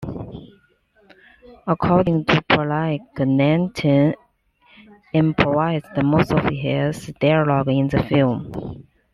According 1.67 2.25
to 2.25 2.41
Pollack, 2.49 3.01
Nelson 3.19 4.15
improvised 5.13 5.85
most 6.03 6.31
of 6.33 6.43
his 6.45 7.13
dialogue 7.19 7.67
in 7.67 7.87
the 7.87 8.01
film. 8.01 8.87